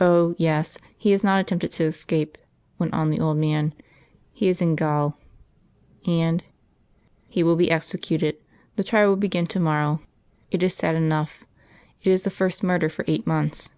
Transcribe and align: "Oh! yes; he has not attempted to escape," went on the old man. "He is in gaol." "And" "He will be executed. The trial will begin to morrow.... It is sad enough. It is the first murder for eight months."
"Oh! 0.00 0.36
yes; 0.38 0.78
he 0.96 1.10
has 1.10 1.24
not 1.24 1.40
attempted 1.40 1.72
to 1.72 1.82
escape," 1.82 2.38
went 2.78 2.94
on 2.94 3.10
the 3.10 3.18
old 3.18 3.38
man. 3.38 3.74
"He 4.32 4.46
is 4.46 4.62
in 4.62 4.76
gaol." 4.76 5.16
"And" 6.06 6.44
"He 7.28 7.42
will 7.42 7.56
be 7.56 7.68
executed. 7.68 8.36
The 8.76 8.84
trial 8.84 9.08
will 9.08 9.16
begin 9.16 9.48
to 9.48 9.58
morrow.... 9.58 10.00
It 10.52 10.62
is 10.62 10.74
sad 10.74 10.94
enough. 10.94 11.42
It 12.04 12.10
is 12.10 12.22
the 12.22 12.30
first 12.30 12.62
murder 12.62 12.88
for 12.88 13.04
eight 13.08 13.26
months." 13.26 13.70